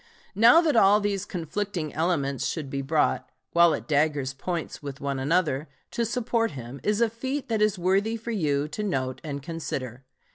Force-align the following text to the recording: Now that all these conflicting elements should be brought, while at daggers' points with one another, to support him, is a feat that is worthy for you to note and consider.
Now 0.33 0.61
that 0.61 0.75
all 0.75 0.99
these 0.99 1.25
conflicting 1.25 1.93
elements 1.93 2.47
should 2.47 2.71
be 2.71 2.81
brought, 2.81 3.29
while 3.51 3.75
at 3.75 3.87
daggers' 3.87 4.33
points 4.33 4.81
with 4.81 4.99
one 4.99 5.19
another, 5.19 5.69
to 5.91 6.05
support 6.07 6.53
him, 6.57 6.79
is 6.81 7.01
a 7.01 7.07
feat 7.11 7.49
that 7.49 7.61
is 7.61 7.77
worthy 7.77 8.17
for 8.17 8.31
you 8.31 8.67
to 8.69 8.81
note 8.81 9.21
and 9.23 9.43
consider. 9.43 10.03